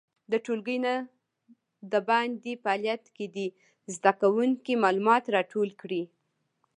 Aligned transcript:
د 0.31 0.33
ټولګي 0.45 0.77
نه 0.85 0.93
د 1.91 1.93
باندې 2.09 2.51
فعالیت 2.63 3.03
کې 3.15 3.25
دې 3.35 3.47
زده 3.95 4.11
کوونکي 4.21 4.73
معلومات 4.83 5.23
راټول 5.35 5.69
کړي. 5.81 6.03